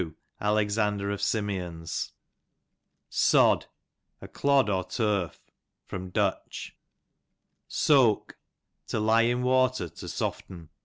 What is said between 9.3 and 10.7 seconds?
water to soften.